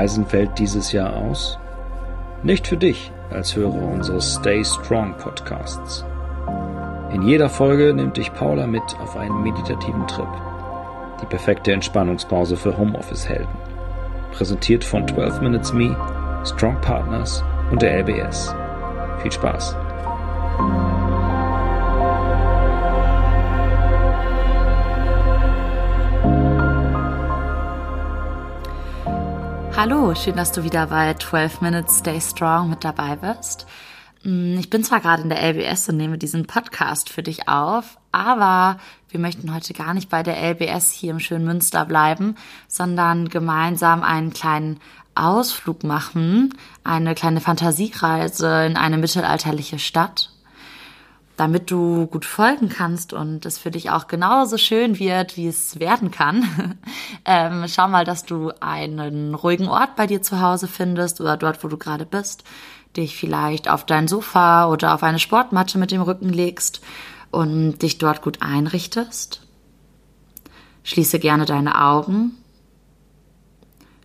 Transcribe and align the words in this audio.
Reisen 0.00 0.24
fällt 0.24 0.58
dieses 0.58 0.92
Jahr 0.92 1.14
aus? 1.14 1.58
Nicht 2.42 2.66
für 2.66 2.78
dich 2.78 3.12
als 3.28 3.54
Hörer 3.54 3.82
unseres 3.82 4.36
Stay 4.36 4.64
Strong 4.64 5.14
Podcasts. 5.18 6.06
In 7.12 7.20
jeder 7.20 7.50
Folge 7.50 7.92
nimmt 7.92 8.16
dich 8.16 8.32
Paula 8.32 8.66
mit 8.66 8.82
auf 9.02 9.14
einen 9.18 9.42
meditativen 9.42 10.06
Trip. 10.06 10.26
Die 11.20 11.26
perfekte 11.26 11.72
Entspannungspause 11.72 12.56
für 12.56 12.78
Homeoffice-Helden. 12.78 13.54
Präsentiert 14.32 14.84
von 14.84 15.06
12 15.06 15.42
Minutes 15.42 15.74
Me, 15.74 15.94
Strong 16.46 16.80
Partners 16.80 17.44
und 17.70 17.82
der 17.82 17.98
LBS. 17.98 18.54
Viel 19.20 19.32
Spaß! 19.32 19.76
Hallo, 29.82 30.14
schön, 30.14 30.36
dass 30.36 30.52
du 30.52 30.62
wieder 30.62 30.88
bei 30.88 31.14
12 31.14 31.62
Minutes 31.62 32.00
Stay 32.00 32.20
Strong 32.20 32.68
mit 32.68 32.84
dabei 32.84 33.16
bist. 33.16 33.66
Mm, 34.22 34.58
ich 34.58 34.68
bin 34.68 34.84
zwar 34.84 35.00
gerade 35.00 35.22
in 35.22 35.30
der 35.30 35.42
LBS 35.42 35.88
und 35.88 35.96
nehme 35.96 36.18
diesen 36.18 36.46
Podcast 36.46 37.08
für 37.08 37.22
dich 37.22 37.48
auf, 37.48 37.96
aber 38.12 38.78
wir 39.08 39.18
möchten 39.18 39.54
heute 39.54 39.72
gar 39.72 39.94
nicht 39.94 40.10
bei 40.10 40.22
der 40.22 40.36
LBS 40.36 40.90
hier 40.90 41.12
im 41.12 41.18
schönen 41.18 41.46
Münster 41.46 41.86
bleiben, 41.86 42.34
sondern 42.68 43.30
gemeinsam 43.30 44.02
einen 44.02 44.34
kleinen 44.34 44.80
Ausflug 45.14 45.82
machen, 45.82 46.52
eine 46.84 47.14
kleine 47.14 47.40
Fantasiereise 47.40 48.66
in 48.66 48.76
eine 48.76 48.98
mittelalterliche 48.98 49.78
Stadt 49.78 50.28
damit 51.40 51.70
du 51.70 52.06
gut 52.06 52.26
folgen 52.26 52.68
kannst 52.68 53.14
und 53.14 53.46
es 53.46 53.56
für 53.56 53.70
dich 53.70 53.88
auch 53.88 54.08
genauso 54.08 54.58
schön 54.58 54.98
wird, 54.98 55.38
wie 55.38 55.48
es 55.48 55.80
werden 55.80 56.10
kann. 56.10 56.76
ähm, 57.24 57.64
schau 57.66 57.88
mal, 57.88 58.04
dass 58.04 58.26
du 58.26 58.52
einen 58.60 59.34
ruhigen 59.34 59.66
Ort 59.66 59.96
bei 59.96 60.06
dir 60.06 60.20
zu 60.20 60.42
Hause 60.42 60.68
findest 60.68 61.18
oder 61.18 61.38
dort, 61.38 61.64
wo 61.64 61.68
du 61.68 61.78
gerade 61.78 62.04
bist, 62.04 62.44
dich 62.94 63.16
vielleicht 63.16 63.70
auf 63.70 63.86
dein 63.86 64.06
Sofa 64.06 64.68
oder 64.68 64.92
auf 64.92 65.02
eine 65.02 65.18
Sportmatte 65.18 65.78
mit 65.78 65.92
dem 65.92 66.02
Rücken 66.02 66.28
legst 66.28 66.82
und 67.30 67.78
dich 67.78 67.96
dort 67.96 68.20
gut 68.20 68.42
einrichtest. 68.42 69.40
Schließe 70.82 71.18
gerne 71.18 71.46
deine 71.46 71.80
Augen. 71.80 72.32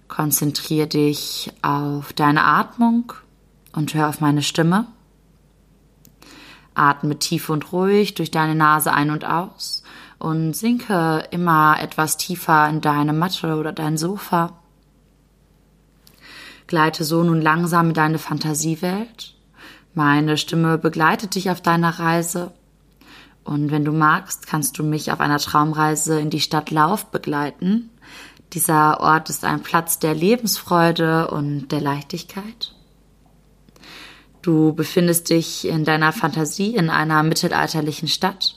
Konzentriere 0.08 0.88
dich 0.88 1.52
auf 1.62 2.14
deine 2.14 2.46
Atmung 2.46 3.12
und 3.74 3.94
hör 3.94 4.08
auf 4.08 4.22
meine 4.22 4.42
Stimme. 4.42 4.88
Atme 6.76 7.18
tief 7.18 7.50
und 7.50 7.72
ruhig 7.72 8.14
durch 8.14 8.32
deine 8.32 8.56
Nase 8.56 8.94
ein 8.94 9.10
und 9.10 9.26
aus 9.26 9.84
und 10.20 10.56
sinke 10.56 11.26
immer 11.32 11.78
etwas 11.80 12.18
tiefer 12.18 12.70
in 12.70 12.82
deine 12.82 13.14
Matte 13.14 13.56
oder 13.56 13.72
dein 13.72 13.98
Sofa. 13.98 14.54
Gleite 16.68 17.04
so 17.04 17.24
nun 17.24 17.42
langsam 17.42 17.90
in 17.90 17.94
deine 17.94 18.20
Fantasiewelt. 18.20 19.36
Meine 19.94 20.38
Stimme 20.38 20.78
begleitet 20.78 21.36
dich 21.36 21.50
auf 21.50 21.62
deiner 21.62 22.00
Reise. 22.00 22.52
Und 23.44 23.72
wenn 23.72 23.86
du 23.86 23.92
magst, 23.92 24.48
kannst 24.48 24.78
du 24.80 24.84
mich 24.84 25.12
auf 25.12 25.20
einer 25.20 25.38
Traumreise 25.38 26.20
in 26.20 26.32
die 26.32 26.42
Stadt 26.42 26.72
Lauf 26.72 27.06
begleiten. 27.12 27.92
Dieser 28.54 29.00
Ort 29.00 29.30
ist 29.30 29.46
ein 29.46 29.62
Platz 29.62 30.00
der 30.00 30.16
Lebensfreude 30.16 31.30
und 31.30 31.70
der 31.72 31.82
Leichtigkeit. 31.82 32.75
Du 34.46 34.74
befindest 34.74 35.32
dich 35.32 35.68
in 35.68 35.86
deiner 35.86 36.14
Fantasie 36.14 36.76
in 36.76 36.92
einer 36.92 37.24
mittelalterlichen 37.24 38.08
Stadt. 38.08 38.56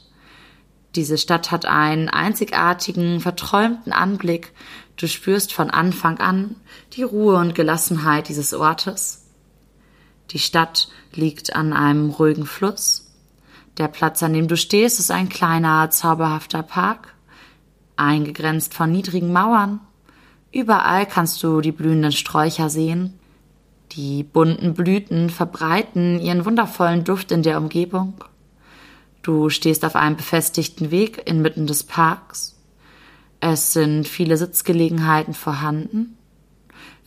Diese 0.95 1.17
Stadt 1.17 1.51
hat 1.51 1.65
einen 1.65 2.11
einzigartigen, 2.11 3.21
verträumten 3.21 3.95
Anblick. 3.95 4.53
Du 4.99 5.09
spürst 5.09 5.55
von 5.55 5.71
Anfang 5.71 6.19
an 6.19 6.57
die 6.93 7.05
Ruhe 7.05 7.37
und 7.37 7.55
Gelassenheit 7.55 8.29
dieses 8.29 8.53
Ortes. 8.53 9.31
Die 10.31 10.39
Stadt 10.39 10.91
liegt 11.15 11.57
an 11.57 11.73
einem 11.73 12.11
ruhigen 12.11 12.45
Fluss. 12.45 13.11
Der 13.79 13.89
Platz, 13.89 14.23
an 14.23 14.35
dem 14.35 14.47
du 14.47 14.59
stehst, 14.59 15.01
ist 15.01 15.11
ein 15.11 15.31
kleiner, 15.31 15.89
zauberhafter 15.89 16.63
Park, 16.63 17.15
eingegrenzt 17.97 18.75
von 18.75 18.93
niedrigen 18.93 19.33
Mauern. 19.33 19.81
Überall 20.53 21.07
kannst 21.07 21.43
du 21.43 21.63
die 21.63 21.73
blühenden 21.73 22.13
Sträucher 22.13 22.69
sehen, 22.69 23.18
die 23.93 24.23
bunten 24.23 24.75
Blüten 24.75 25.31
verbreiten 25.31 26.21
ihren 26.21 26.45
wundervollen 26.45 27.05
Duft 27.05 27.33
in 27.33 27.43
der 27.43 27.59
Umgebung. 27.59 28.15
Du 29.23 29.51
stehst 29.51 29.85
auf 29.85 29.97
einem 29.97 30.17
befestigten 30.17 30.91
Weg 30.91 31.29
inmitten 31.29 31.67
des 31.67 31.85
Parks. 31.85 32.57
Es 33.41 33.73
sind 33.73 34.07
viele 34.07 34.37
Sitzgelegenheiten 34.37 35.35
vorhanden. 35.35 36.17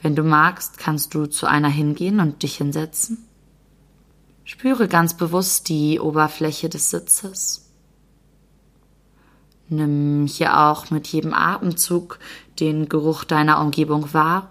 Wenn 0.02 0.16
du 0.16 0.24
magst, 0.24 0.78
kannst 0.78 1.14
du 1.14 1.26
zu 1.26 1.46
einer 1.46 1.70
hingehen 1.70 2.20
und 2.20 2.44
dich 2.44 2.58
hinsetzen. 2.58 3.26
Spüre 4.44 4.88
ganz 4.88 5.16
bewusst 5.16 5.70
die 5.70 6.00
Oberfläche 6.00 6.70
des 6.70 6.90
Sitzes. 6.90 7.70
Nimm 9.70 10.26
hier 10.28 10.60
auch 10.60 10.90
mit 10.90 11.08
jedem 11.08 11.34
Atemzug 11.34 12.20
den 12.60 12.90
Geruch 12.90 13.24
deiner 13.24 13.62
Umgebung 13.62 14.14
wahr 14.14 14.51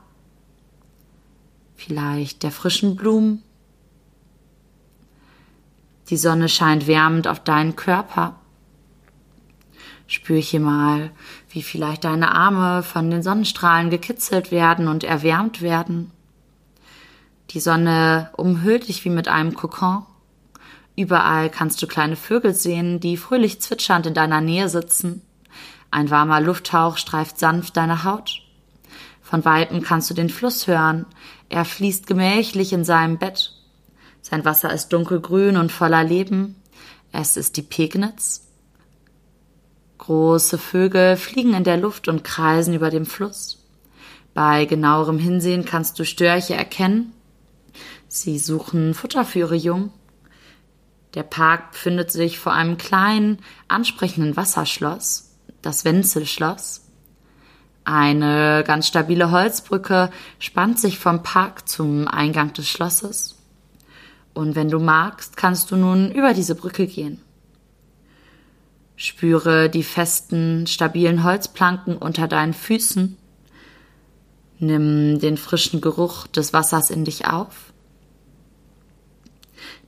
vielleicht 1.80 2.42
der 2.42 2.50
frischen 2.50 2.94
Blumen. 2.94 3.42
Die 6.10 6.16
Sonne 6.16 6.48
scheint 6.48 6.86
wärmend 6.86 7.26
auf 7.26 7.42
deinen 7.42 7.76
Körper. 7.76 8.36
Spür 10.06 10.38
hier 10.38 10.60
mal, 10.60 11.10
wie 11.48 11.62
vielleicht 11.62 12.04
deine 12.04 12.32
Arme 12.32 12.82
von 12.82 13.10
den 13.10 13.22
Sonnenstrahlen 13.22 13.90
gekitzelt 13.90 14.50
werden 14.50 14.88
und 14.88 15.04
erwärmt 15.04 15.62
werden. 15.62 16.10
Die 17.50 17.60
Sonne 17.60 18.30
umhüllt 18.36 18.88
dich 18.88 19.04
wie 19.04 19.10
mit 19.10 19.28
einem 19.28 19.54
Kokon. 19.54 20.04
Überall 20.96 21.48
kannst 21.48 21.80
du 21.80 21.86
kleine 21.86 22.16
Vögel 22.16 22.54
sehen, 22.54 23.00
die 23.00 23.16
fröhlich 23.16 23.60
zwitschernd 23.60 24.06
in 24.06 24.14
deiner 24.14 24.40
Nähe 24.40 24.68
sitzen. 24.68 25.22
Ein 25.90 26.10
warmer 26.10 26.40
Lufthauch 26.40 26.98
streift 26.98 27.38
sanft 27.38 27.76
deine 27.76 28.04
Haut. 28.04 28.42
Von 29.30 29.44
weitem 29.44 29.80
kannst 29.82 30.10
du 30.10 30.14
den 30.14 30.28
Fluss 30.28 30.66
hören. 30.66 31.06
Er 31.48 31.64
fließt 31.64 32.08
gemächlich 32.08 32.72
in 32.72 32.84
seinem 32.84 33.16
Bett. 33.16 33.52
Sein 34.22 34.44
Wasser 34.44 34.72
ist 34.72 34.88
dunkelgrün 34.88 35.56
und 35.56 35.70
voller 35.70 36.02
Leben. 36.02 36.56
Es 37.12 37.36
ist 37.36 37.56
die 37.56 37.62
Pegnitz. 37.62 38.48
Große 39.98 40.58
Vögel 40.58 41.16
fliegen 41.16 41.54
in 41.54 41.62
der 41.62 41.76
Luft 41.76 42.08
und 42.08 42.24
kreisen 42.24 42.74
über 42.74 42.90
dem 42.90 43.06
Fluss. 43.06 43.64
Bei 44.34 44.64
genauerem 44.64 45.18
Hinsehen 45.18 45.64
kannst 45.64 46.00
du 46.00 46.04
Störche 46.04 46.54
erkennen. 46.54 47.12
Sie 48.08 48.36
suchen 48.36 48.94
Futter 48.94 49.24
für 49.24 49.38
ihre 49.38 49.54
Jungen. 49.54 49.92
Der 51.14 51.22
Park 51.22 51.70
befindet 51.70 52.10
sich 52.10 52.40
vor 52.40 52.52
einem 52.52 52.78
kleinen, 52.78 53.38
ansprechenden 53.68 54.36
Wasserschloss, 54.36 55.36
das 55.62 55.84
Wenzelschloss. 55.84 56.89
Eine 57.84 58.62
ganz 58.66 58.86
stabile 58.86 59.30
Holzbrücke 59.30 60.10
spannt 60.38 60.78
sich 60.78 60.98
vom 60.98 61.22
Park 61.22 61.68
zum 61.68 62.06
Eingang 62.08 62.52
des 62.52 62.68
Schlosses. 62.68 63.36
Und 64.34 64.54
wenn 64.54 64.68
du 64.68 64.78
magst, 64.78 65.36
kannst 65.36 65.70
du 65.70 65.76
nun 65.76 66.12
über 66.12 66.34
diese 66.34 66.54
Brücke 66.54 66.86
gehen. 66.86 67.20
Spüre 68.96 69.70
die 69.70 69.82
festen, 69.82 70.66
stabilen 70.66 71.24
Holzplanken 71.24 71.96
unter 71.96 72.28
deinen 72.28 72.52
Füßen. 72.52 73.16
Nimm 74.58 75.18
den 75.18 75.38
frischen 75.38 75.80
Geruch 75.80 76.26
des 76.26 76.52
Wassers 76.52 76.90
in 76.90 77.06
dich 77.06 77.26
auf. 77.26 77.72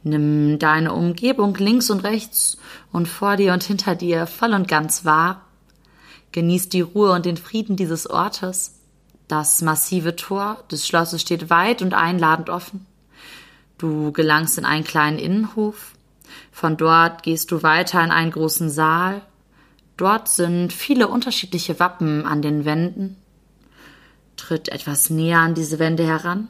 Nimm 0.03 0.59
deine 0.59 0.95
Umgebung 0.95 1.55
links 1.57 1.91
und 1.91 2.01
rechts 2.01 2.57
und 2.91 3.07
vor 3.07 3.37
dir 3.37 3.53
und 3.53 3.63
hinter 3.63 3.95
dir 3.95 4.27
voll 4.27 4.55
und 4.55 4.67
ganz 4.67 5.05
wahr 5.05 5.45
Genieß 6.33 6.71
die 6.71 6.81
Ruhe 6.81 7.13
und 7.13 7.27
den 7.27 7.37
Frieden 7.37 7.77
dieses 7.77 8.09
Ortes. 8.09 8.79
Das 9.29 9.63
massive 9.63 10.17
Tor 10.17 10.65
des 10.71 10.87
Schlosses 10.87 11.21
steht 11.21 11.51
weit 11.51 11.83
und 11.83 11.95
einladend 11.95 12.51
offen. 12.51 12.87
Du 13.79 14.13
gelangst 14.13 14.59
in 14.59 14.65
einen 14.65 14.85
kleinen 14.85 15.19
Innenhof. 15.19 15.93
Von 16.51 16.77
dort 16.77 17.23
gehst 17.23 17.51
du 17.51 17.63
weiter 17.63 18.03
in 18.03 18.11
einen 18.11 18.31
großen 18.31 18.71
Saal. 18.71 19.23
Dort 19.99 20.29
sind 20.29 20.73
viele 20.73 21.09
unterschiedliche 21.09 21.79
Wappen 21.79 22.25
an 22.27 22.41
den 22.41 22.65
Wänden. 22.65 23.17
Tritt 24.37 24.71
etwas 24.71 25.11
näher 25.11 25.41
an 25.41 25.55
diese 25.55 25.79
Wände 25.79 26.05
heran. 26.05 26.49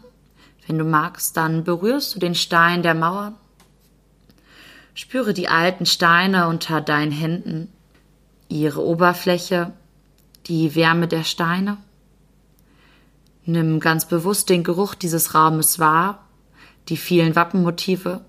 Wenn 0.66 0.78
du 0.78 0.84
magst, 0.84 1.36
dann 1.36 1.64
berührst 1.64 2.14
du 2.14 2.20
den 2.20 2.36
Stein 2.36 2.84
der 2.84 2.94
Mauer. 2.94 3.34
Spüre 4.94 5.34
die 5.34 5.48
alten 5.48 5.86
Steine 5.86 6.46
unter 6.46 6.80
deinen 6.80 7.12
Händen 7.12 7.68
ihre 8.60 8.84
Oberfläche, 8.84 9.72
die 10.46 10.74
Wärme 10.74 11.08
der 11.08 11.24
Steine. 11.24 11.78
Nimm 13.44 13.80
ganz 13.80 14.06
bewusst 14.06 14.50
den 14.50 14.62
Geruch 14.62 14.94
dieses 14.94 15.34
Raumes 15.34 15.78
wahr, 15.78 16.26
die 16.88 16.96
vielen 16.96 17.34
Wappenmotive. 17.34 18.20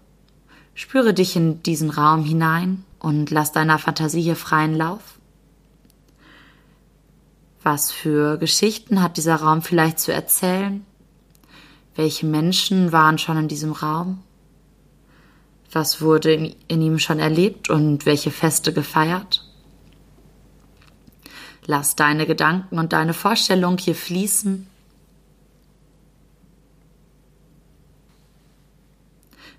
Spüre 0.74 1.14
dich 1.14 1.36
in 1.36 1.62
diesen 1.62 1.90
Raum 1.90 2.24
hinein 2.24 2.84
und 3.00 3.30
lass 3.30 3.52
deiner 3.52 3.78
Fantasie 3.78 4.22
hier 4.22 4.36
freien 4.36 4.76
Lauf. 4.76 5.20
Was 7.62 7.92
für 7.92 8.38
Geschichten 8.38 9.02
hat 9.02 9.18
dieser 9.18 9.36
Raum 9.36 9.62
vielleicht 9.62 10.00
zu 10.00 10.12
erzählen? 10.12 10.86
Welche 11.96 12.26
Menschen 12.26 12.92
waren 12.92 13.18
schon 13.20 13.38
in 13.38 13.48
diesem 13.48 13.72
Raum? 13.72 14.24
Was 15.72 16.02
wurde 16.02 16.34
in, 16.34 16.82
ihm 16.82 17.00
schon 17.00 17.20
erlebt 17.20 17.70
und 17.70 18.06
welche 18.06 18.32
Feste 18.32 18.74
gefeiert? 18.74 19.43
Lass 21.66 21.96
deine 21.96 22.26
Gedanken 22.26 22.78
und 22.78 22.94
deine 22.94 23.14
Vorstellung 23.14 23.78
hier 23.78 23.96
fließen. 23.96 24.68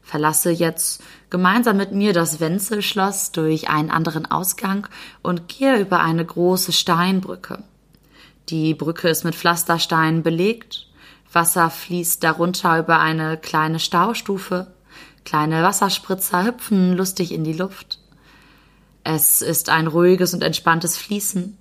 Verlasse 0.02 0.50
jetzt 0.50 1.02
gemeinsam 1.30 1.78
mit 1.78 1.92
mir 1.92 2.12
das 2.12 2.38
Wenzelschloss 2.38 3.32
durch 3.32 3.70
einen 3.70 3.90
anderen 3.90 4.30
Ausgang 4.30 4.86
und 5.22 5.48
gehe 5.48 5.78
über 5.80 6.00
eine 6.00 6.24
große 6.24 6.72
Steinbrücke. 6.72 7.64
Die 8.50 8.74
Brücke 8.74 9.08
ist 9.08 9.24
mit 9.24 9.34
Pflastersteinen 9.34 10.22
belegt. 10.22 10.86
Wasser 11.32 11.70
fließt 11.70 12.22
darunter 12.22 12.78
über 12.78 13.00
eine 13.00 13.38
kleine 13.38 13.80
Staustufe. 13.80 14.74
Kleine 15.24 15.62
Wasserspritzer 15.62 16.44
hüpfen 16.44 16.94
lustig 16.96 17.32
in 17.32 17.42
die 17.42 17.54
Luft. 17.54 17.98
Es 19.04 19.40
ist 19.40 19.70
ein 19.70 19.86
ruhiges 19.86 20.34
und 20.34 20.42
entspanntes 20.42 20.98
Fließen. 20.98 21.56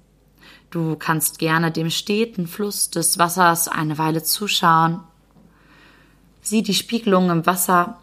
Du 0.73 0.95
kannst 0.95 1.37
gerne 1.37 1.69
dem 1.69 1.91
steten 1.91 2.47
Fluss 2.47 2.89
des 2.89 3.19
Wassers 3.19 3.67
eine 3.67 3.99
Weile 3.99 4.23
zuschauen. 4.23 5.01
Sieh 6.41 6.63
die 6.63 6.73
Spiegelung 6.73 7.29
im 7.29 7.45
Wasser, 7.45 7.99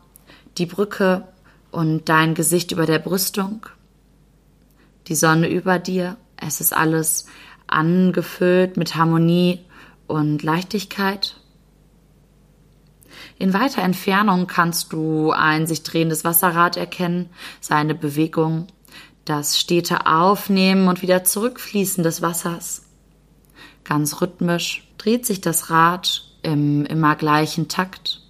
die 0.57 0.67
Brücke 0.67 1.27
und 1.73 2.09
dein 2.09 2.37
Gesicht 2.37 2.71
über 2.71 2.87
der 2.87 3.01
Brüstung. 3.01 3.67
Die 5.09 5.17
Sonne 5.17 5.49
über 5.51 5.81
dir. 5.81 6.17
Es 6.37 6.61
ist 6.61 6.73
alles 6.73 7.27
angefüllt 7.67 8.77
mit 8.77 8.95
Harmonie 8.95 9.65
und 10.07 10.45
Leichtigkeit. 10.45 11.35
In 13.37 13.53
weiter 13.53 13.83
Entfernung 13.83 14.47
kannst 14.47 14.93
du 14.93 15.33
ein 15.33 15.67
sich 15.67 15.83
drehendes 15.83 16.23
Wasserrad 16.23 16.77
erkennen, 16.77 17.31
seine 17.61 17.97
Bewegung 17.97 18.69
das 19.31 19.61
stete 19.61 20.07
Aufnehmen 20.07 20.89
und 20.89 21.03
wieder 21.03 21.23
Zurückfließen 21.23 22.03
des 22.03 22.21
Wassers. 22.21 22.83
Ganz 23.85 24.21
rhythmisch 24.21 24.89
dreht 24.99 25.25
sich 25.25 25.41
das 25.41 25.71
Rad 25.71 26.25
im 26.43 26.85
immer 26.85 27.15
gleichen 27.15 27.69
Takt. 27.69 28.23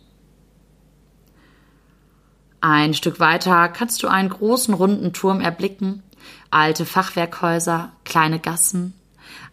Ein 2.60 2.92
Stück 2.92 3.18
weiter 3.18 3.70
kannst 3.70 4.02
du 4.02 4.08
einen 4.08 4.28
großen 4.28 4.74
runden 4.74 5.14
Turm 5.14 5.40
erblicken, 5.40 6.02
alte 6.50 6.84
Fachwerkhäuser, 6.84 7.92
kleine 8.04 8.38
Gassen, 8.38 8.92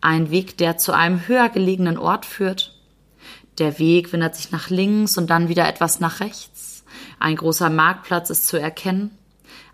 ein 0.01 0.29
Weg, 0.29 0.57
der 0.57 0.77
zu 0.77 0.91
einem 0.91 1.29
höher 1.29 1.47
gelegenen 1.47 1.97
Ort 1.97 2.25
führt. 2.25 2.77
Der 3.57 3.79
Weg 3.79 4.11
wendet 4.11 4.35
sich 4.35 4.51
nach 4.51 4.69
links 4.69 5.17
und 5.17 5.29
dann 5.29 5.47
wieder 5.47 5.65
etwas 5.69 6.01
nach 6.01 6.19
rechts. 6.19 6.83
Ein 7.21 7.37
großer 7.37 7.69
Marktplatz 7.69 8.29
ist 8.29 8.49
zu 8.49 8.59
erkennen 8.59 9.17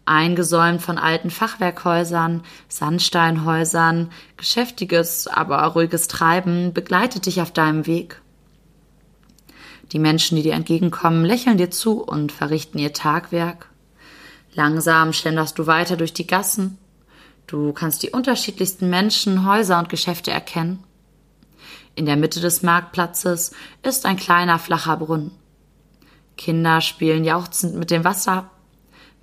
eingesäumt 0.06 0.82
von 0.82 0.98
alten 0.98 1.30
Fachwerkhäusern, 1.30 2.44
Sandsteinhäusern, 2.68 4.12
geschäftiges, 4.38 5.28
aber 5.28 5.64
ruhiges 5.68 6.08
Treiben 6.08 6.74
begleitet 6.74 7.26
dich 7.26 7.42
auf 7.42 7.52
deinem 7.52 7.88
Weg. 7.88 8.22
Die 9.92 10.00
Menschen, 10.00 10.36
die 10.36 10.44
dir 10.44 10.54
entgegenkommen, 10.54 11.24
lächeln 11.24 11.58
dir 11.58 11.70
zu 11.70 12.02
und 12.02 12.32
verrichten 12.32 12.80
ihr 12.80 12.94
Tagwerk. 12.94 13.70
Langsam 14.54 15.14
schlenderst 15.14 15.58
du 15.58 15.68
weiter 15.68 15.98
durch 15.98 16.14
die 16.14 16.28
Gassen. 16.28 16.78
Du 17.48 17.74
kannst 17.74 18.04
die 18.04 18.10
unterschiedlichsten 18.10 18.90
Menschen, 18.90 19.46
Häuser 19.46 19.80
und 19.80 19.90
Geschäfte 19.90 20.32
erkennen. 20.32 20.84
In 21.96 22.06
der 22.06 22.16
Mitte 22.16 22.40
des 22.40 22.64
Marktplatzes 22.64 23.52
ist 23.84 24.06
ein 24.06 24.18
kleiner 24.18 24.58
flacher 24.58 24.98
Brunnen. 24.98 25.32
Kinder 26.38 26.82
spielen 26.82 27.24
jauchzend 27.24 27.76
mit 27.76 27.92
dem 27.92 28.04
Wasser, 28.04 28.50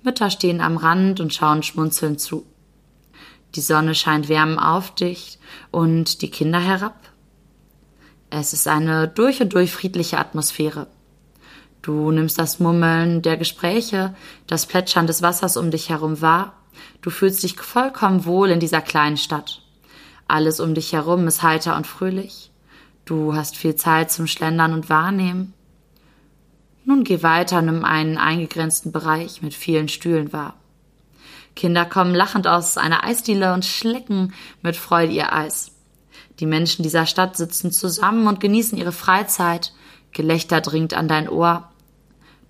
Mütter 0.03 0.29
stehen 0.29 0.61
am 0.61 0.77
Rand 0.77 1.19
und 1.19 1.33
schauen 1.33 1.63
schmunzelnd 1.63 2.19
zu. 2.19 2.45
Die 3.55 3.61
Sonne 3.61 3.95
scheint 3.95 4.29
wärmend 4.29 4.59
auf 4.59 4.95
dich 4.95 5.37
und 5.71 6.21
die 6.21 6.31
Kinder 6.31 6.59
herab. 6.59 6.95
Es 8.29 8.53
ist 8.53 8.67
eine 8.67 9.07
durch 9.07 9.41
und 9.41 9.53
durch 9.53 9.71
friedliche 9.71 10.17
Atmosphäre. 10.17 10.87
Du 11.81 12.11
nimmst 12.11 12.39
das 12.39 12.59
Mummeln 12.59 13.21
der 13.21 13.37
Gespräche, 13.37 14.15
das 14.47 14.65
Plätschern 14.65 15.07
des 15.07 15.21
Wassers 15.21 15.57
um 15.57 15.71
dich 15.71 15.89
herum 15.89 16.21
wahr. 16.21 16.53
Du 17.01 17.09
fühlst 17.09 17.43
dich 17.43 17.59
vollkommen 17.59 18.25
wohl 18.25 18.49
in 18.51 18.59
dieser 18.59 18.81
kleinen 18.81 19.17
Stadt. 19.17 19.61
Alles 20.27 20.59
um 20.59 20.75
dich 20.75 20.93
herum 20.93 21.27
ist 21.27 21.43
heiter 21.43 21.75
und 21.75 21.87
fröhlich. 21.87 22.51
Du 23.03 23.35
hast 23.35 23.57
viel 23.57 23.75
Zeit 23.75 24.11
zum 24.11 24.27
Schlendern 24.27 24.73
und 24.73 24.89
Wahrnehmen. 24.89 25.53
Nun 26.83 27.03
geh 27.03 27.21
weiter, 27.23 27.61
nimm 27.61 27.85
einen 27.85 28.17
eingegrenzten 28.17 28.91
Bereich 28.91 29.41
mit 29.41 29.53
vielen 29.53 29.87
Stühlen 29.87 30.33
wahr. 30.33 30.55
Kinder 31.55 31.85
kommen 31.85 32.15
lachend 32.15 32.47
aus 32.47 32.77
einer 32.77 33.03
Eisdiele 33.03 33.53
und 33.53 33.65
schlecken 33.65 34.33
mit 34.61 34.75
Freude 34.75 35.13
ihr 35.13 35.33
Eis. 35.33 35.71
Die 36.39 36.45
Menschen 36.45 36.83
dieser 36.83 37.05
Stadt 37.05 37.37
sitzen 37.37 37.71
zusammen 37.71 38.27
und 38.27 38.39
genießen 38.39 38.77
ihre 38.77 38.91
Freizeit. 38.91 39.73
Gelächter 40.11 40.61
dringt 40.61 40.93
an 40.93 41.07
dein 41.07 41.29
Ohr. 41.29 41.69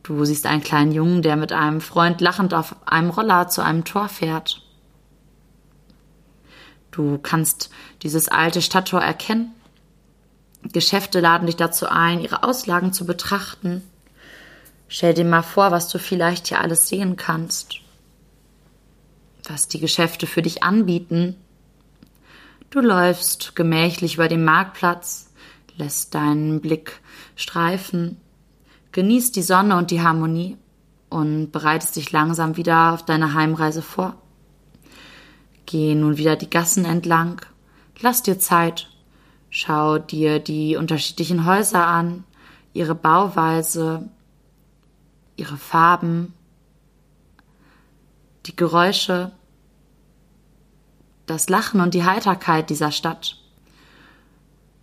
Du 0.04 0.24
siehst 0.26 0.46
einen 0.46 0.64
kleinen 0.64 0.92
Jungen, 0.92 1.22
der 1.22 1.36
mit 1.36 1.52
einem 1.52 1.82
Freund 1.82 2.22
lachend 2.22 2.54
auf 2.54 2.76
einem 2.88 3.10
Roller 3.10 3.50
zu 3.50 3.64
einem 3.64 3.84
Tor 3.84 4.08
fährt. 4.08 4.64
Du 6.92 7.18
kannst 7.18 7.70
dieses 8.02 8.28
alte 8.28 8.62
Stadttor 8.62 9.02
erkennen. 9.02 9.54
Geschäfte 10.64 11.20
laden 11.20 11.48
dich 11.48 11.56
dazu 11.56 11.88
ein, 11.88 12.22
ihre 12.22 12.44
Auslagen 12.44 12.94
zu 12.94 13.06
betrachten. 13.06 13.84
Stell 14.94 15.14
dir 15.14 15.24
mal 15.24 15.42
vor, 15.42 15.72
was 15.72 15.88
du 15.88 16.00
vielleicht 16.00 16.48
hier 16.48 16.60
alles 16.60 16.90
sehen 16.90 17.16
kannst. 17.16 17.76
Was 19.46 19.70
die 19.70 19.80
Geschäfte 19.80 20.28
für 20.28 20.42
dich 20.42 20.64
anbieten. 20.64 21.38
Du 22.72 22.82
läufst 22.82 23.56
gemächlich 23.56 24.16
über 24.16 24.28
den 24.28 24.44
Marktplatz, 24.44 25.32
lässt 25.78 26.14
deinen 26.14 26.60
Blick 26.60 27.00
streifen, 27.38 28.18
genießt 28.92 29.34
die 29.38 29.44
Sonne 29.44 29.78
und 29.78 29.92
die 29.92 30.02
Harmonie 30.02 30.58
und 31.10 31.54
bereitest 31.54 31.96
dich 31.96 32.12
langsam 32.12 32.58
wieder 32.58 32.92
auf 32.92 33.06
deine 33.06 33.34
Heimreise 33.34 33.82
vor. 33.82 34.18
Geh 35.68 35.96
nun 35.96 36.18
wieder 36.18 36.36
die 36.36 36.50
Gassen 36.50 36.84
entlang, 36.84 37.40
lass 38.02 38.24
dir 38.24 38.40
Zeit, 38.40 38.90
schau 39.50 40.00
dir 40.00 40.40
die 40.40 40.76
unterschiedlichen 40.76 41.46
Häuser 41.46 41.88
an, 41.88 42.26
ihre 42.74 42.94
Bauweise, 42.94 44.10
ihre 45.42 45.58
Farben, 45.58 46.34
die 48.46 48.56
Geräusche, 48.56 49.32
das 51.26 51.50
Lachen 51.50 51.82
und 51.82 51.94
die 51.94 52.06
Heiterkeit 52.06 52.70
dieser 52.70 52.92
Stadt. 52.92 53.38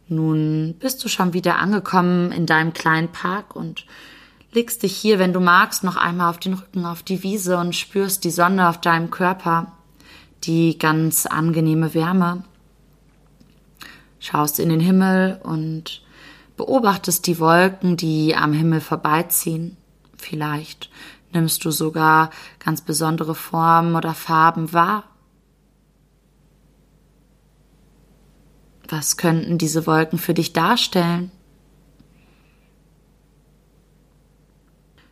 Nun 0.09 0.75
bist 0.79 1.05
du 1.05 1.09
schon 1.09 1.33
wieder 1.33 1.59
angekommen 1.59 2.33
in 2.33 2.47
deinem 2.47 2.73
kleinen 2.73 3.13
Park 3.13 3.55
und 3.55 3.87
legst 4.53 4.83
dich 4.83 4.97
hier, 4.97 5.19
wenn 5.19 5.33
du 5.33 5.41
magst, 5.41 5.85
noch 5.85 5.97
einmal 5.97 6.31
auf 6.31 6.39
den 6.39 6.55
Rücken 6.55 6.87
auf 6.87 7.03
die 7.03 7.23
Wiese 7.23 7.59
und 7.59 7.77
spürst 7.77 8.25
die 8.25 8.31
Sonne 8.31 8.69
auf 8.69 8.81
deinem 8.81 9.11
Körper, 9.11 9.73
die 10.45 10.79
ganz 10.79 11.27
angenehme 11.27 11.95
Wärme. 11.95 12.45
Schaust 14.19 14.59
in 14.59 14.71
den 14.71 14.81
Himmel 14.81 15.41
und 15.45 16.03
beobachtest 16.57 17.27
die 17.27 17.39
Wolken, 17.39 17.97
die 17.97 18.35
am 18.35 18.53
Himmel 18.53 18.81
vorbeiziehen. 18.81 19.77
Vielleicht 20.19 20.91
nimmst 21.33 21.65
du 21.65 21.71
sogar 21.71 22.31
ganz 22.59 22.83
besondere 22.83 23.35
Formen 23.35 23.95
oder 23.95 24.15
Farben 24.15 24.73
wahr. 24.73 25.05
Was 28.89 29.17
könnten 29.17 29.59
diese 29.59 29.87
Wolken 29.87 30.19
für 30.19 30.35
dich 30.35 30.53
darstellen? 30.53 31.31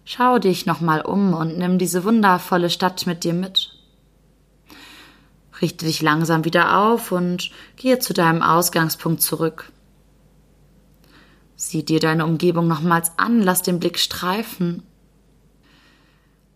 Schau 0.05 0.39
dich 0.39 0.67
nochmal 0.67 1.03
um 1.03 1.35
und 1.35 1.59
nimm 1.59 1.79
diese 1.79 2.05
wundervolle 2.05 2.71
Stadt 2.71 3.07
mit 3.07 3.25
dir 3.25 3.35
mit. 3.35 3.73
Richte 5.61 5.85
dich 5.85 6.01
langsam 6.01 6.45
wieder 6.45 6.79
auf 6.79 7.13
und 7.13 7.51
gehe 7.77 7.99
zu 7.99 8.15
deinem 8.15 8.43
Ausgangspunkt 8.43 9.21
zurück. 9.21 9.73
Sieh 11.57 11.85
dir 11.85 12.01
deine 12.01 12.25
Umgebung 12.25 12.69
nochmals 12.69 13.13
an, 13.17 13.43
lass 13.43 13.63
den 13.63 13.81
Blick 13.81 13.99
streifen 13.99 14.86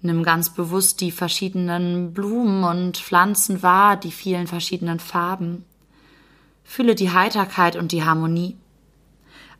Nimm 0.02 0.22
ganz 0.22 0.50
bewusst 0.50 1.00
die 1.00 1.12
verschiedenen 1.12 2.14
Blumen 2.14 2.64
und 2.64 2.96
Pflanzen 2.96 3.62
wahr, 3.62 3.96
die 3.96 4.12
vielen 4.12 4.46
verschiedenen 4.46 4.98
Farben. 4.98 5.64
Fühle 6.64 6.94
die 6.94 7.10
Heiterkeit 7.10 7.76
und 7.76 7.92
die 7.92 8.04
Harmonie. 8.04 8.56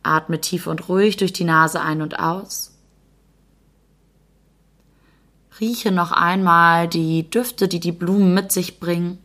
Atme 0.01 0.41
tief 0.41 0.65
und 0.65 0.89
ruhig 0.89 1.17
durch 1.17 1.31
die 1.33 1.43
Nase 1.43 1.79
ein 1.81 2.01
und 2.01 2.19
aus. 2.19 2.75
Rieche 5.59 5.91
noch 5.91 6.11
einmal 6.11 6.87
die 6.87 7.29
Düfte, 7.29 7.67
die 7.67 7.79
die 7.79 7.91
Blumen 7.91 8.33
mit 8.33 8.51
sich 8.51 8.79
bringen. 8.79 9.19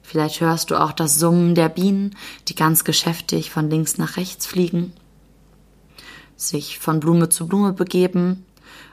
Vielleicht 0.00 0.40
hörst 0.40 0.70
du 0.70 0.80
auch 0.80 0.92
das 0.92 1.18
Summen 1.18 1.54
der 1.54 1.68
Bienen, 1.68 2.16
die 2.48 2.54
ganz 2.54 2.84
geschäftig 2.84 3.50
von 3.50 3.68
links 3.68 3.98
nach 3.98 4.16
rechts 4.16 4.46
fliegen. 4.46 4.94
sich 6.36 6.78
von 6.78 6.98
Blume 6.98 7.28
zu 7.28 7.46
Blume 7.46 7.72
begeben. 7.72 8.44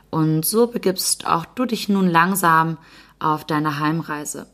Und 0.10 0.46
so 0.46 0.68
begibst 0.68 1.28
auch 1.28 1.46
du 1.46 1.66
dich 1.66 1.90
nun 1.90 2.08
langsam 2.08 2.78
auf 3.20 3.46
deine 3.46 3.80
Heimreise. 3.80 4.48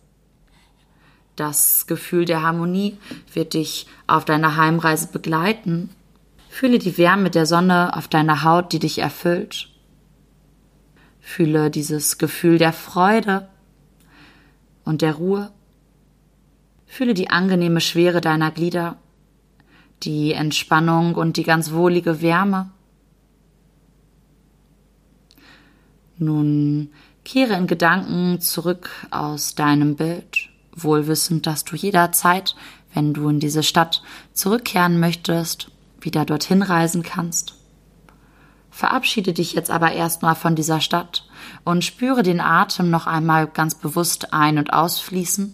Das 1.35 1.85
Gefühl 1.87 2.25
der 2.25 2.41
Harmonie 2.41 2.97
wird 3.33 3.53
dich 3.53 3.87
auf 4.07 4.25
deiner 4.25 4.55
Heimreise 4.55 5.09
begleiten. 5.11 5.89
Fühle 6.49 6.79
die 6.79 6.97
Wärme 6.97 7.29
der 7.29 7.45
Sonne 7.45 7.95
auf 7.95 8.07
deiner 8.07 8.43
Haut, 8.43 8.71
die 8.71 8.79
dich 8.79 8.99
erfüllt. 8.99 9.69
Fühle 11.19 11.69
dieses 11.69 12.17
Gefühl 12.17 12.57
der 12.57 12.71
Freude 12.71 13.49
und 14.85 15.01
der 15.01 15.15
Ruhe. 15.15 15.51
Fühle 16.85 17.13
die 17.13 17.29
angenehme 17.29 17.81
Schwere 17.81 18.21
deiner 18.21 18.51
Glieder, 18.51 18.97
die 20.03 20.31
Entspannung 20.31 21.15
und 21.15 21.35
die 21.35 21.43
ganz 21.43 21.73
wohlige 21.73 22.21
Wärme. 22.21 22.69
Nun 26.17 26.89
kehre 27.25 27.55
in 27.55 27.67
Gedanken 27.67 28.39
zurück 28.39 28.89
aus 29.11 29.55
deinem 29.55 29.95
Bild, 29.95 30.49
wohlwissend, 30.73 31.45
dass 31.45 31.65
du 31.65 31.75
jederzeit, 31.75 32.55
wenn 32.93 33.13
du 33.13 33.27
in 33.29 33.39
diese 33.39 33.63
Stadt 33.63 34.01
zurückkehren 34.33 34.99
möchtest, 34.99 35.71
wieder 35.99 36.23
dorthin 36.23 36.61
reisen 36.61 37.03
kannst. 37.03 37.55
Verabschiede 38.69 39.33
dich 39.33 39.53
jetzt 39.53 39.71
aber 39.71 39.91
erstmal 39.93 40.35
von 40.35 40.55
dieser 40.55 40.81
Stadt 40.81 41.27
und 41.63 41.83
spüre 41.83 42.23
den 42.23 42.41
Atem 42.41 42.89
noch 42.89 43.07
einmal 43.07 43.47
ganz 43.47 43.75
bewusst 43.75 44.33
ein- 44.33 44.57
und 44.57 44.73
ausfließen. 44.73 45.53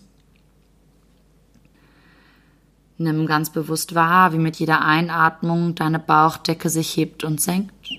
Nimm 2.97 3.25
ganz 3.25 3.49
bewusst 3.49 3.95
wahr, 3.95 4.33
wie 4.33 4.37
mit 4.37 4.57
jeder 4.57 4.83
Einatmung 4.83 5.73
deine 5.73 5.97
Bauchdecke 5.97 6.69
sich 6.69 6.95
hebt 6.95 7.23
und 7.23 7.41
senkt 7.41 7.89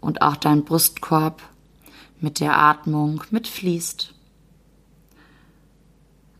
und 0.00 0.22
auch 0.22 0.36
dein 0.36 0.64
Brustkorb 0.64 1.42
mit 2.20 2.40
der 2.40 2.56
Atmung 2.58 3.22
mitfließt. 3.30 4.14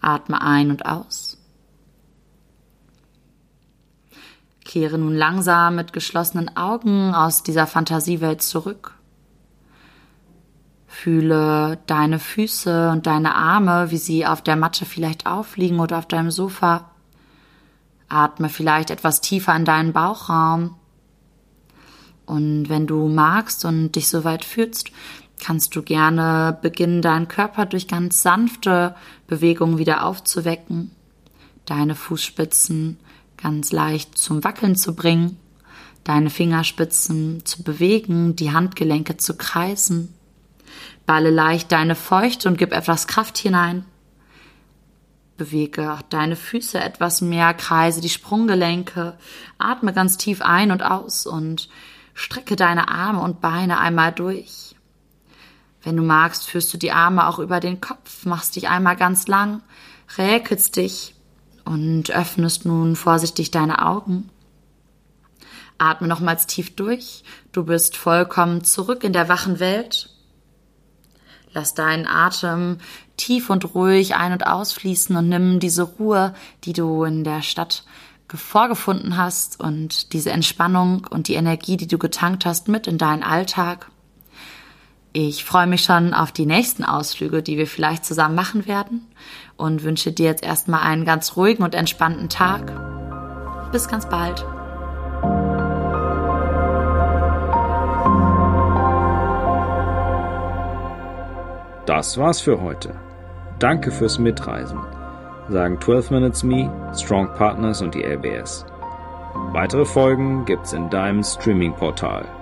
Atme 0.00 0.40
ein 0.40 0.70
und 0.70 0.86
aus. 0.86 1.36
Kehre 4.64 4.98
nun 4.98 5.14
langsam 5.14 5.76
mit 5.76 5.92
geschlossenen 5.92 6.56
Augen 6.56 7.14
aus 7.14 7.42
dieser 7.42 7.66
Fantasiewelt 7.66 8.42
zurück. 8.42 8.94
Fühle 10.86 11.78
deine 11.86 12.18
Füße 12.18 12.90
und 12.90 13.06
deine 13.06 13.34
Arme, 13.34 13.90
wie 13.90 13.96
sie 13.96 14.26
auf 14.26 14.42
der 14.42 14.56
Matte 14.56 14.84
vielleicht 14.84 15.26
aufliegen 15.26 15.80
oder 15.80 15.98
auf 15.98 16.06
deinem 16.06 16.30
Sofa. 16.30 16.90
Atme 18.08 18.48
vielleicht 18.48 18.90
etwas 18.90 19.20
tiefer 19.20 19.54
in 19.56 19.64
deinen 19.64 19.92
Bauchraum. 19.92 20.76
Und 22.26 22.68
wenn 22.68 22.86
du 22.86 23.08
magst 23.08 23.64
und 23.64 23.92
dich 23.92 24.08
soweit 24.08 24.44
fühlst, 24.44 24.90
kannst 25.40 25.74
du 25.74 25.82
gerne 25.82 26.58
beginnen, 26.62 27.02
deinen 27.02 27.28
Körper 27.28 27.66
durch 27.66 27.88
ganz 27.88 28.22
sanfte 28.22 28.94
Bewegungen 29.26 29.78
wieder 29.78 30.04
aufzuwecken, 30.04 30.90
deine 31.66 31.94
Fußspitzen 31.94 32.98
ganz 33.36 33.72
leicht 33.72 34.18
zum 34.18 34.44
Wackeln 34.44 34.76
zu 34.76 34.94
bringen, 34.94 35.38
deine 36.04 36.30
Fingerspitzen 36.30 37.44
zu 37.44 37.62
bewegen, 37.62 38.36
die 38.36 38.52
Handgelenke 38.52 39.16
zu 39.16 39.36
kreisen. 39.36 40.14
Balle 41.06 41.30
leicht 41.30 41.72
deine 41.72 41.94
Feuchte 41.94 42.48
und 42.48 42.58
gib 42.58 42.72
etwas 42.72 43.06
Kraft 43.06 43.38
hinein. 43.38 43.84
Bewege 45.36 45.92
auch 45.92 46.02
deine 46.02 46.36
Füße 46.36 46.78
etwas 46.78 47.22
mehr, 47.22 47.54
kreise 47.54 48.00
die 48.00 48.10
Sprunggelenke, 48.10 49.16
atme 49.58 49.92
ganz 49.92 50.18
tief 50.18 50.42
ein 50.42 50.70
und 50.70 50.82
aus 50.82 51.26
und 51.26 51.70
strecke 52.12 52.56
deine 52.56 52.88
Arme 52.88 53.22
und 53.22 53.40
Beine 53.40 53.78
einmal 53.78 54.12
durch. 54.12 54.76
Wenn 55.82 55.96
du 55.96 56.02
magst, 56.02 56.46
führst 56.46 56.72
du 56.74 56.78
die 56.78 56.92
Arme 56.92 57.26
auch 57.26 57.38
über 57.38 57.60
den 57.60 57.80
Kopf, 57.80 58.26
machst 58.26 58.56
dich 58.56 58.68
einmal 58.68 58.96
ganz 58.96 59.26
lang, 59.26 59.62
räkelst 60.18 60.76
dich 60.76 61.14
und 61.64 62.10
öffnest 62.10 62.66
nun 62.66 62.96
vorsichtig 62.96 63.50
deine 63.50 63.86
Augen. 63.86 64.28
Atme 65.78 66.08
nochmals 66.08 66.46
tief 66.46 66.76
durch. 66.76 67.24
Du 67.52 67.64
bist 67.64 67.96
vollkommen 67.96 68.64
zurück 68.64 69.02
in 69.02 69.14
der 69.14 69.28
wachen 69.28 69.60
Welt. 69.60 70.10
Lass 71.52 71.74
deinen 71.74 72.06
Atem 72.06 72.78
tief 73.16 73.50
und 73.50 73.74
ruhig 73.74 74.14
ein- 74.14 74.32
und 74.32 74.46
ausfließen 74.46 75.16
und 75.16 75.28
nimm 75.28 75.58
diese 75.58 75.82
Ruhe, 75.82 76.34
die 76.64 76.74
du 76.74 77.04
in 77.04 77.24
der 77.24 77.42
Stadt 77.42 77.84
vorgefunden 78.28 79.16
hast 79.16 79.58
und 79.58 80.12
diese 80.12 80.30
Entspannung 80.30 81.06
und 81.10 81.26
die 81.28 81.34
Energie, 81.34 81.76
die 81.76 81.88
du 81.88 81.98
getankt 81.98 82.46
hast, 82.46 82.68
mit 82.68 82.86
in 82.86 82.98
deinen 82.98 83.22
Alltag. 83.24 83.90
Ich 85.12 85.44
freue 85.44 85.66
mich 85.66 85.82
schon 85.82 86.14
auf 86.14 86.30
die 86.30 86.46
nächsten 86.46 86.84
Ausflüge, 86.84 87.42
die 87.42 87.58
wir 87.58 87.66
vielleicht 87.66 88.04
zusammen 88.04 88.36
machen 88.36 88.68
werden 88.68 89.08
und 89.56 89.82
wünsche 89.82 90.12
dir 90.12 90.26
jetzt 90.26 90.44
erstmal 90.44 90.82
einen 90.82 91.04
ganz 91.04 91.36
ruhigen 91.36 91.64
und 91.64 91.74
entspannten 91.74 92.28
Tag. 92.28 92.72
Bis 93.72 93.88
ganz 93.88 94.08
bald. 94.08 94.46
Das 101.86 102.16
war's 102.16 102.40
für 102.40 102.60
heute. 102.60 102.94
Danke 103.58 103.90
fürs 103.90 104.20
Mitreisen, 104.20 104.78
sagen 105.48 105.80
12 105.80 106.12
Minutes 106.12 106.44
Me, 106.44 106.70
Strong 106.94 107.34
Partners 107.34 107.82
und 107.82 107.96
die 107.96 108.04
LBS. 108.04 108.64
Weitere 109.52 109.84
Folgen 109.84 110.44
gibt's 110.44 110.72
in 110.72 110.88
deinem 110.88 111.24
Streaming-Portal 111.24 112.39